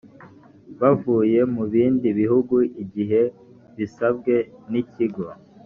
[0.79, 3.21] bavuye mu bindi bihugu igihe
[3.77, 4.33] bisabwe
[4.71, 5.25] n ikigo